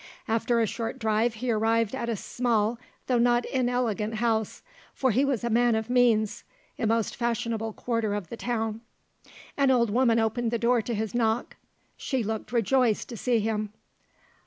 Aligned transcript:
After 0.27 0.59
a 0.59 0.65
short 0.65 0.97
drive 0.97 1.35
he 1.35 1.51
arrived 1.51 1.93
at 1.93 2.09
a 2.09 2.15
small 2.15 2.79
though 3.05 3.19
not 3.19 3.45
inelegant 3.45 4.15
house, 4.15 4.63
for 4.95 5.11
he 5.11 5.23
was 5.23 5.43
a 5.43 5.49
man 5.51 5.75
of 5.75 5.91
means, 5.91 6.43
in 6.75 6.89
the 6.89 6.95
most 6.95 7.15
fashionable 7.15 7.73
quarter 7.73 8.15
of 8.15 8.29
the 8.29 8.35
town. 8.35 8.81
An 9.57 9.69
old 9.69 9.91
woman 9.91 10.17
opened 10.17 10.49
the 10.49 10.57
door 10.57 10.81
to 10.81 10.95
his 10.95 11.13
knock. 11.13 11.55
She 11.97 12.23
looked 12.23 12.51
rejoiced 12.51 13.09
to 13.09 13.15
see 13.15 13.41
him. 13.41 13.73